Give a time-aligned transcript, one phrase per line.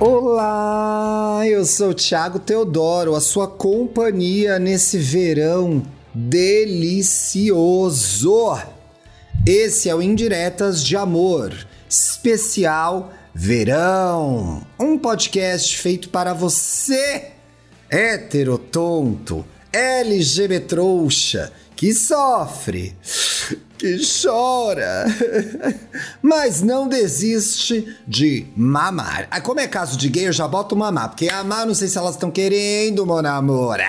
[0.00, 5.82] Olá, eu sou Thiago Teodoro, a sua companhia nesse verão
[6.14, 7.50] delicioso.
[9.44, 11.52] Esse é o Indiretas de Amor,
[11.88, 17.32] especial Verão, um podcast feito para você,
[17.90, 22.94] hétero tonto, LGBT trouxa, que sofre,
[23.78, 25.04] que chora,
[26.20, 29.28] mas não desiste de mamar.
[29.30, 31.96] Ah, como é caso de gay, eu já boto mamar, porque amar não sei se
[31.96, 33.82] elas estão querendo, meu namoro.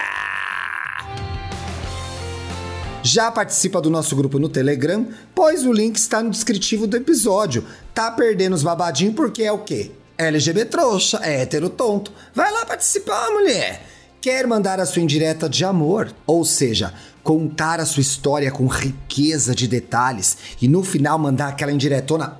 [3.01, 7.65] Já participa do nosso grupo no Telegram, pois o link está no descritivo do episódio.
[7.93, 9.91] Tá perdendo os babadinhos porque é o quê?
[10.15, 12.11] LGBT trouxa, é hétero tonto.
[12.35, 13.81] Vai lá participar, mulher!
[14.21, 19.55] Quer mandar a sua indireta de amor, ou seja, contar a sua história com riqueza
[19.55, 22.37] de detalhes e no final mandar aquela indiretona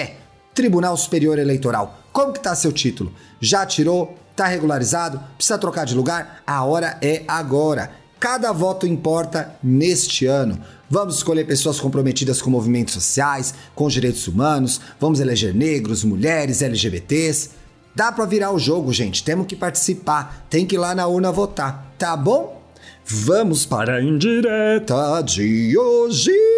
[0.56, 2.00] Tribunal Superior Eleitoral.
[2.10, 3.12] Como que tá seu título?
[3.38, 4.16] Já tirou?
[4.34, 5.20] Tá regularizado?
[5.36, 6.42] Precisa trocar de lugar?
[6.46, 7.92] A hora é agora.
[8.18, 10.58] Cada voto importa neste ano.
[10.88, 17.50] Vamos escolher pessoas comprometidas com movimentos sociais, com direitos humanos, vamos eleger negros, mulheres, LGBTs.
[17.94, 19.22] Dá para virar o jogo, gente.
[19.22, 20.46] Temos que participar.
[20.48, 22.62] Tem que ir lá na urna votar, tá bom?
[23.04, 26.55] Vamos para a indireta de hoje.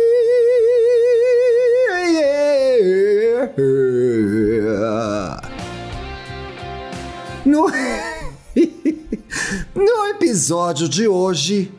[7.45, 7.67] No,
[9.75, 11.73] no episódio de hoje,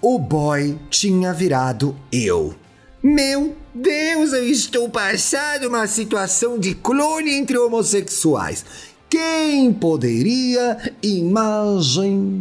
[0.00, 2.54] o boy tinha virado eu.
[3.02, 8.64] Meu Deus, eu estou passando uma situação de clone entre homossexuais.
[9.10, 12.34] Quem poderia imaginar?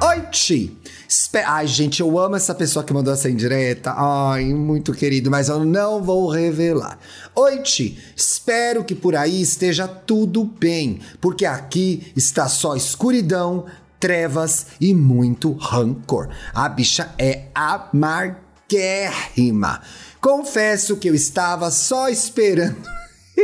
[0.00, 0.79] Oi, Ti.
[1.44, 3.92] Ai, gente, eu amo essa pessoa que mandou essa indireta.
[3.96, 7.00] Ai, muito querido, mas eu não vou revelar.
[7.34, 7.98] Oi, Ti.
[8.14, 13.66] Espero que por aí esteja tudo bem, porque aqui está só escuridão,
[13.98, 16.28] trevas e muito rancor.
[16.54, 18.40] A bicha é amarguérrima.
[20.20, 22.88] Confesso que eu estava só esperando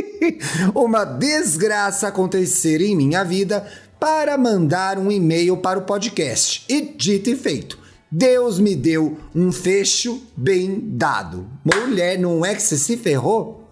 [0.72, 3.66] uma desgraça acontecer em minha vida
[4.06, 6.62] para mandar um e-mail para o podcast.
[6.68, 7.76] E dito e feito,
[8.08, 11.44] Deus me deu um fecho bem dado.
[11.64, 13.68] Mulher, não é que você se ferrou?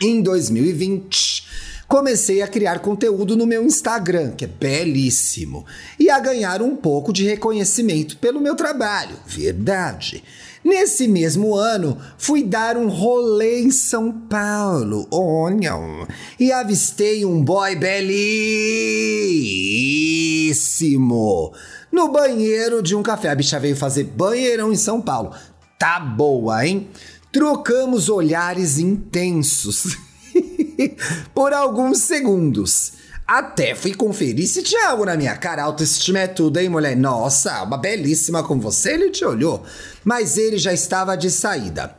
[0.00, 1.48] Em 2020,
[1.88, 5.66] comecei a criar conteúdo no meu Instagram, que é belíssimo,
[5.98, 9.16] e a ganhar um pouco de reconhecimento pelo meu trabalho.
[9.26, 10.22] Verdade.
[10.64, 15.74] Nesse mesmo ano, fui dar um rolê em São Paulo, olha,
[16.40, 18.32] e avistei um boy belíssimo
[21.92, 23.28] no banheiro de um café.
[23.28, 25.34] A bicha veio fazer banheirão em São Paulo.
[25.78, 26.88] Tá boa, hein?
[27.30, 29.98] Trocamos olhares intensos
[31.34, 33.03] por alguns segundos.
[33.26, 35.62] Até fui conferir se tinha algo na minha cara.
[35.62, 36.94] Autoestima é tudo, hein, mulher?
[36.94, 39.64] Nossa, uma belíssima com você, ele te olhou.
[40.04, 41.96] Mas ele já estava de saída.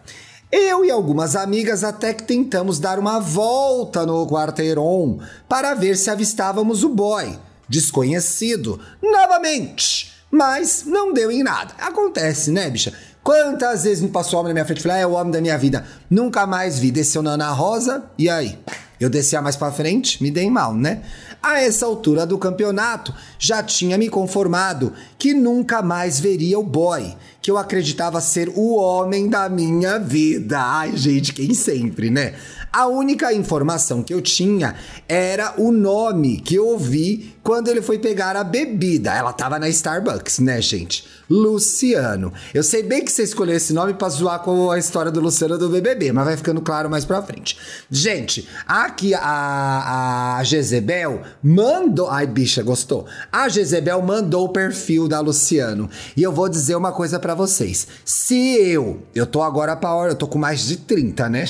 [0.52, 5.20] Eu e algumas amigas até que tentamos dar uma volta no quarteirão
[5.50, 7.38] para ver se avistávamos o boy,
[7.68, 10.14] desconhecido, novamente.
[10.30, 11.74] Mas não deu em nada.
[11.80, 12.94] Acontece, né, bicha?
[13.24, 15.42] Quantas vezes me passou homem na minha frente e falei, ah, é o homem da
[15.42, 15.84] minha vida.
[16.08, 16.92] Nunca mais vi.
[16.92, 18.60] Desceu na Ana Rosa, e aí?
[19.00, 21.02] Eu descia mais para frente, me dei mal, né?
[21.42, 27.16] A essa altura do campeonato, já tinha me conformado que nunca mais veria o boy,
[27.42, 30.60] que eu acreditava ser o homem da minha vida.
[30.60, 32.34] Ai, gente, quem sempre, né?
[32.76, 34.76] A única informação que eu tinha
[35.08, 39.14] era o nome que eu ouvi quando ele foi pegar a bebida.
[39.14, 41.08] Ela tava na Starbucks, né, gente?
[41.30, 42.34] Luciano.
[42.54, 45.58] Eu sei bem que você escolheu esse nome pra zoar com a história do Luciano
[45.58, 47.58] do BBB, mas vai ficando claro mais pra frente.
[47.90, 52.10] Gente, aqui a, a Jezebel mandou.
[52.10, 53.06] Ai, bicha, gostou?
[53.32, 55.90] A Jezebel mandou o perfil da Luciano.
[56.18, 57.88] E eu vou dizer uma coisa para vocês.
[58.04, 59.02] Se eu.
[59.16, 61.46] Eu tô agora pra hora, eu tô com mais de 30, né?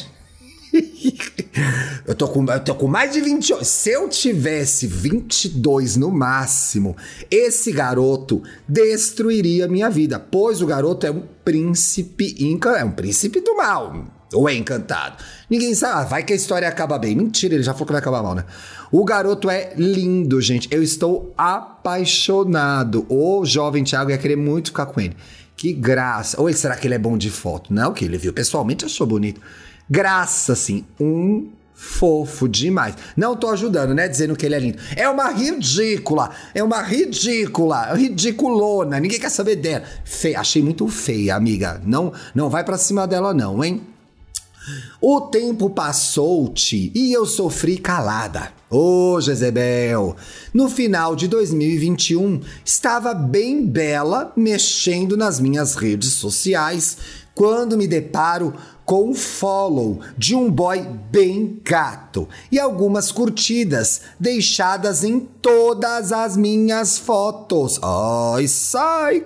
[2.07, 6.95] eu, tô com, eu tô com mais de 20 Se eu tivesse 22 no máximo,
[7.30, 10.19] esse garoto destruiria minha vida.
[10.19, 14.06] Pois o garoto é um príncipe inca, é um príncipe do mal.
[14.33, 15.24] Ou é encantado.
[15.50, 16.01] Ninguém sabe.
[16.01, 17.16] Ah, vai que a história acaba bem.
[17.16, 18.44] Mentira, ele já falou que vai acabar mal, né?
[18.92, 20.68] O garoto é lindo, gente.
[20.72, 23.06] Eu estou apaixonado.
[23.07, 25.16] O jovem Thiago ia querer muito ficar com ele.
[25.56, 26.42] Que graça.
[26.42, 27.74] Ou será que ele é bom de foto?
[27.74, 29.39] Não, que ele viu pessoalmente achou bonito.
[29.89, 32.95] Graça, assim, um fofo demais.
[33.15, 34.07] Não tô ajudando, né?
[34.07, 34.77] Dizendo que ele é lindo.
[34.95, 36.31] É uma ridícula.
[36.53, 37.93] É uma ridícula.
[37.93, 38.99] Ridiculona.
[38.99, 39.83] Ninguém quer saber dela.
[40.03, 40.39] Feia.
[40.39, 41.81] Achei muito feia, amiga.
[41.85, 43.81] Não, não vai pra cima dela, não, hein?
[44.99, 48.51] O tempo passou-te e eu sofri calada.
[48.67, 50.15] Ô oh, Jezebel!
[50.51, 56.97] No final de 2021, estava bem bela mexendo nas minhas redes sociais
[57.35, 58.55] quando me deparo
[58.85, 66.97] com follow de um boy bem gato e algumas curtidas deixadas em todas as minhas
[66.97, 67.79] fotos.
[67.81, 69.25] Ai, psycho!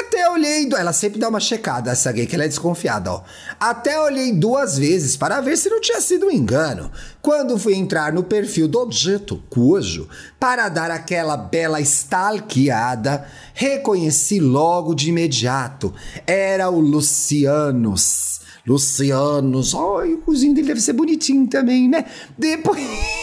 [0.00, 3.22] Até olhei, ela sempre dá uma checada, essa gay, que ela é desconfiada, ó.
[3.60, 6.90] Até olhei duas vezes para ver se não tinha sido um engano.
[7.20, 10.08] Quando fui entrar no perfil do objeto cujo,
[10.40, 15.92] para dar aquela bela stalkeada, reconheci logo de imediato.
[16.26, 18.40] Era o Lucianos.
[18.66, 22.06] Lucianos, ai, o cozinho dele deve ser bonitinho também, né?
[22.38, 23.21] Depois.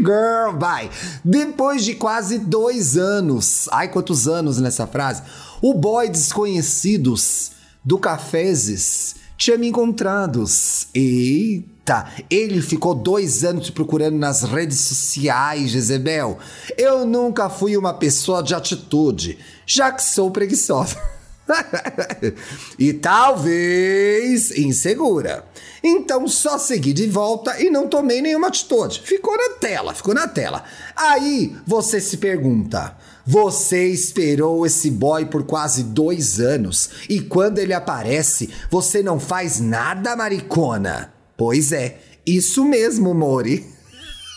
[0.00, 0.90] Girl, vai.
[1.24, 5.22] Depois de quase dois anos, ai quantos anos nessa frase,
[5.62, 7.52] o boy desconhecidos
[7.84, 10.88] do Cafezes tinha me encontrados.
[10.94, 16.38] Eita, ele ficou dois anos procurando nas redes sociais, Jezebel.
[16.76, 20.96] Eu nunca fui uma pessoa de atitude, já que sou preguiçosa.
[22.78, 25.44] e talvez insegura.
[25.82, 29.02] Então só segui de volta e não tomei nenhuma atitude.
[29.04, 30.64] Ficou na tela, ficou na tela.
[30.94, 37.72] Aí você se pergunta: você esperou esse boy por quase dois anos e quando ele
[37.72, 41.12] aparece, você não faz nada, maricona?
[41.36, 43.66] Pois é, isso mesmo, Mori.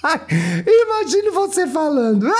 [0.68, 2.28] Imagine você falando.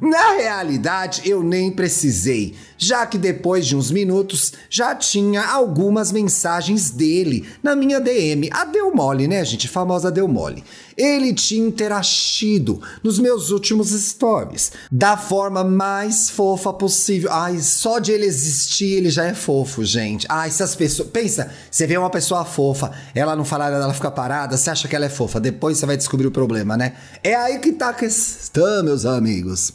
[0.00, 6.90] Na realidade, eu nem precisei, já que depois de uns minutos já tinha algumas mensagens
[6.90, 8.50] dele na minha DM.
[8.52, 9.66] A deu mole, né, gente?
[9.66, 10.62] A famosa deu mole
[11.00, 17.32] ele tinha interagido nos meus últimos stories da forma mais fofa possível.
[17.32, 20.26] Ai, só de ele existir, ele já é fofo, gente.
[20.28, 21.08] Ai, se as pessoas.
[21.08, 24.94] Pensa, você vê uma pessoa fofa, ela não fala ela fica parada, você acha que
[24.94, 25.40] ela é fofa.
[25.40, 26.94] Depois você vai descobrir o problema, né?
[27.24, 29.72] É aí que tá a questão, meus amigos.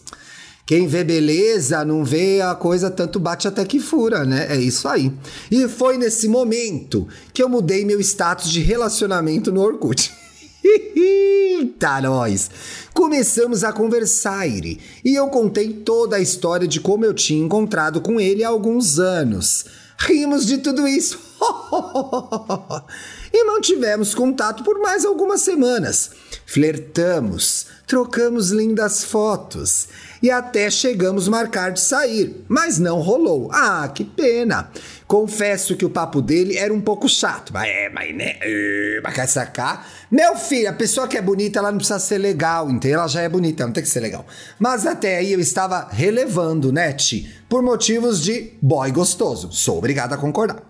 [0.65, 4.47] Quem vê beleza não vê a coisa tanto bate até que fura, né?
[4.49, 5.11] É isso aí.
[5.51, 10.11] E foi nesse momento que eu mudei meu status de relacionamento no Orkut.
[10.65, 12.49] Eita, nós!
[12.93, 18.19] Começamos a conversar, e eu contei toda a história de como eu tinha encontrado com
[18.19, 19.65] ele há alguns anos.
[19.97, 21.19] Rimos de tudo isso.
[23.33, 26.11] E mantivemos contato por mais algumas semanas.
[26.45, 29.87] Flertamos, trocamos lindas fotos
[30.21, 33.49] e até chegamos a marcar de sair, mas não rolou.
[33.51, 34.69] Ah, que pena.
[35.07, 38.39] Confesso que o papo dele era um pouco chato, mas é, mas né?
[39.03, 39.87] Mas quer sacar?
[40.09, 42.99] Meu filho, a pessoa que é bonita, ela não precisa ser legal, entendeu?
[42.99, 44.25] Ela já é bonita, não tem que ser legal.
[44.57, 47.31] Mas até aí eu estava relevando, né, Ti?
[47.47, 49.51] Por motivos de boy gostoso.
[49.51, 50.63] Sou obrigado a concordar.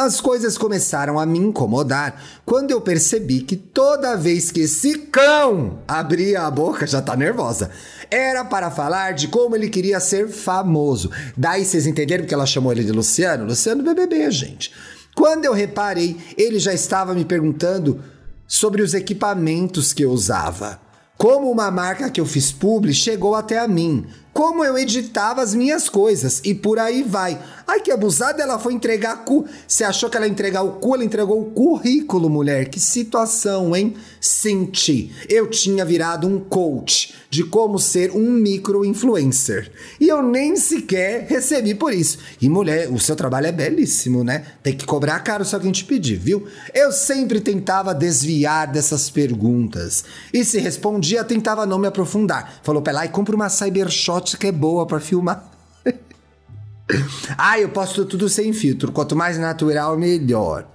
[0.00, 5.80] As coisas começaram a me incomodar quando eu percebi que toda vez que esse cão
[5.88, 7.72] abria a boca, já tá nervosa,
[8.08, 11.10] era para falar de como ele queria ser famoso.
[11.36, 13.44] Daí vocês entenderam porque ela chamou ele de Luciano?
[13.44, 14.72] Luciano BBB, gente.
[15.16, 18.00] Quando eu reparei, ele já estava me perguntando
[18.46, 20.78] sobre os equipamentos que eu usava.
[21.18, 24.06] Como uma marca que eu fiz publi chegou até a mim
[24.38, 27.36] como eu editava as minhas coisas e por aí vai.
[27.66, 29.44] Ai, que abusada, ela foi entregar cu.
[29.66, 30.94] Você achou que ela ia entregar o cu?
[30.94, 32.68] Ela entregou o currículo, mulher.
[32.68, 33.96] Que situação, hein?
[34.20, 35.12] Senti.
[35.28, 39.70] Eu tinha virado um coach de como ser um micro-influencer.
[40.00, 42.18] E eu nem sequer recebi por isso.
[42.40, 44.46] E mulher, o seu trabalho é belíssimo, né?
[44.62, 46.46] Tem que cobrar caro se alguém te pedir, viu?
[46.74, 50.04] Eu sempre tentava desviar dessas perguntas.
[50.32, 52.60] E se respondia, tentava não me aprofundar.
[52.62, 55.50] Falou pra lá e compra uma Cybershot que é boa para filmar.
[57.36, 58.90] ah, eu posto tudo sem filtro.
[58.90, 60.66] Quanto mais natural, melhor.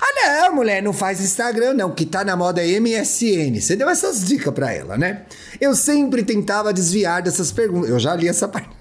[0.00, 0.14] Ah,
[0.48, 1.90] não, mulher, não faz Instagram, não.
[1.90, 3.60] que tá na moda MSN.
[3.60, 5.22] Você deu essas dicas pra ela, né?
[5.60, 7.90] Eu sempre tentava desviar dessas perguntas.
[7.90, 8.78] Eu já li essa parte.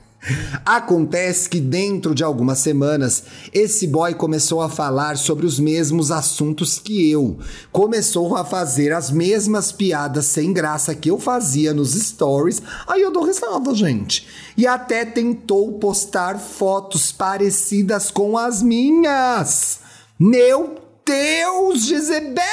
[0.65, 6.79] Acontece que dentro de algumas semanas, esse boy começou a falar sobre os mesmos assuntos
[6.79, 7.37] que eu.
[7.71, 12.61] Começou a fazer as mesmas piadas sem graça que eu fazia nos stories.
[12.87, 14.27] Aí eu dou risada, gente.
[14.57, 19.79] E até tentou postar fotos parecidas com as minhas.
[20.19, 22.43] Meu Deus, Jezebel!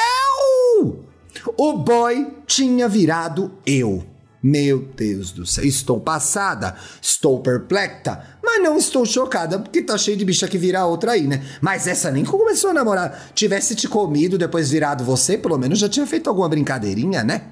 [1.57, 4.07] O boy tinha virado eu.
[4.41, 10.17] Meu Deus do céu, estou passada, estou perplexa, mas não estou chocada porque tá cheio
[10.17, 11.43] de bicha que vira outra aí, né?
[11.61, 13.31] Mas essa nem começou a namorar.
[13.35, 17.47] Tivesse te comido, depois virado você, pelo menos já tinha feito alguma brincadeirinha, né?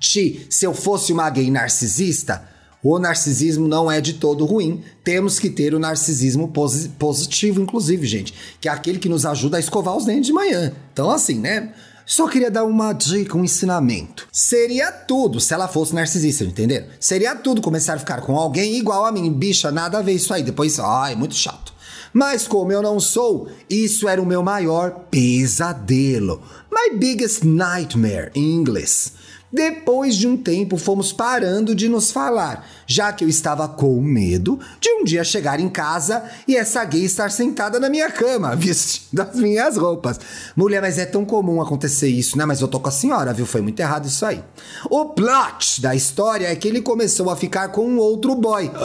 [0.00, 2.42] Ti, se eu fosse uma gay narcisista,
[2.82, 4.82] o narcisismo não é de todo ruim.
[5.04, 9.56] Temos que ter o narcisismo posi positivo, inclusive, gente, que é aquele que nos ajuda
[9.56, 10.72] a escovar os dentes de manhã.
[10.92, 11.72] Então, assim, né?
[12.04, 14.26] Só queria dar uma dica, um ensinamento.
[14.32, 16.84] Seria tudo se ela fosse narcisista, entendeu?
[16.98, 19.32] Seria tudo começar a ficar com alguém igual a mim.
[19.32, 20.42] Bicha, nada a ver isso aí.
[20.42, 21.72] Depois, ai, muito chato.
[22.12, 26.42] Mas como eu não sou, isso era o meu maior pesadelo.
[26.70, 29.12] My biggest nightmare em inglês.
[29.52, 34.58] Depois de um tempo, fomos parando de nos falar, já que eu estava com medo
[34.80, 39.20] de um dia chegar em casa e essa gay estar sentada na minha cama, vestindo
[39.20, 40.18] as minhas roupas.
[40.56, 42.46] Mulher, mas é tão comum acontecer isso, né?
[42.46, 43.44] Mas eu tô com a senhora, viu?
[43.44, 44.42] Foi muito errado isso aí.
[44.88, 48.70] O plot da história é que ele começou a ficar com um outro boy.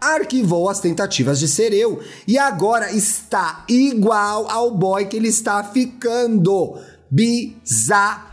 [0.00, 5.62] arquivou as tentativas de ser eu e agora está igual ao boy que ele está
[5.62, 6.76] ficando.
[7.10, 8.31] Bizarro.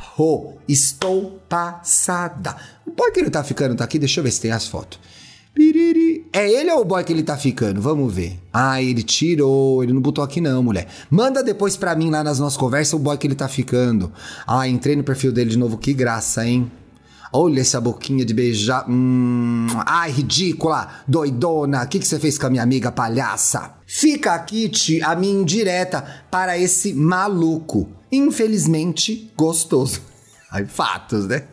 [0.68, 2.56] Estou passada.
[2.86, 5.00] O boy que ele tá ficando tá aqui, deixa eu ver se tem as fotos.
[6.34, 7.82] É ele ou o boy que ele tá ficando?
[7.82, 8.38] Vamos ver.
[8.52, 10.88] Ah, ele tirou, ele não botou aqui não, mulher.
[11.10, 14.12] Manda depois pra mim lá nas nossas conversas o boy que ele tá ficando.
[14.46, 16.70] Ah, entrei no perfil dele de novo, que graça, hein?
[17.32, 18.90] Olha essa boquinha de beijar.
[18.90, 21.84] Hum, ai, ridícula, doidona.
[21.84, 23.76] O que, que você fez com a minha amiga palhaça?
[23.86, 27.88] Fica aqui, Ti, a minha indireta para esse maluco.
[28.12, 30.09] Infelizmente, gostoso.
[30.52, 31.44] Ai, fatos, né?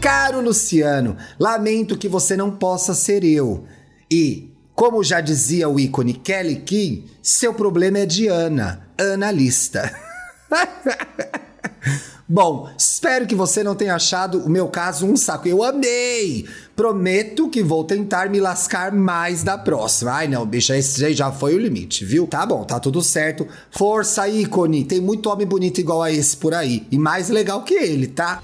[0.00, 3.66] Caro Luciano, lamento que você não possa ser eu.
[4.10, 9.92] E, como já dizia o ícone Kelly Key, seu problema é de Ana, analista.
[12.32, 15.48] Bom, espero que você não tenha achado o meu caso um saco.
[15.48, 16.46] Eu amei!
[16.76, 20.12] Prometo que vou tentar me lascar mais da próxima.
[20.12, 22.28] Ai, não, bicha, esse já foi o limite, viu?
[22.28, 23.48] Tá bom, tá tudo certo.
[23.72, 24.84] Força, ícone.
[24.84, 26.86] Tem muito homem bonito igual a esse por aí.
[26.88, 28.40] E mais legal que ele, tá?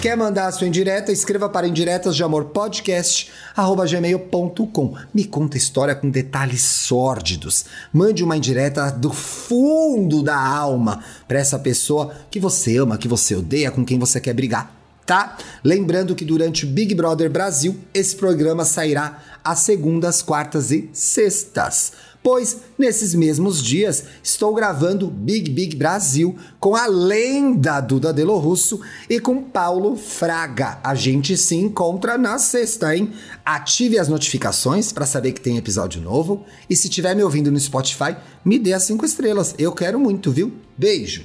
[0.00, 1.12] Quer mandar a sua indireta?
[1.12, 4.96] Escreva para indiretas de amor podcast gmail.com.
[5.12, 7.66] Me conta história com detalhes sórdidos.
[7.92, 13.34] Mande uma indireta do fundo da alma para essa pessoa que você ama, que você
[13.34, 14.74] odeia, com quem você quer brigar.
[15.04, 15.36] Tá?
[15.62, 21.92] Lembrando que durante Big Brother Brasil, esse programa sairá às segundas, quartas e sextas
[22.22, 28.80] pois nesses mesmos dias estou gravando Big Big Brasil com a lenda Duda Delo Russo
[29.08, 30.78] e com Paulo Fraga.
[30.82, 33.12] A gente se encontra na sexta, hein?
[33.44, 37.58] Ative as notificações para saber que tem episódio novo e se estiver me ouvindo no
[37.58, 39.54] Spotify, me dê as cinco estrelas.
[39.58, 40.52] Eu quero muito, viu?
[40.76, 41.24] Beijo!